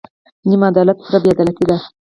نیم 0.49 0.61
عدالت 0.71 0.97
پوره 1.03 1.17
بې 1.23 1.29
عدالتي 1.35 1.63
ده. 1.69 1.77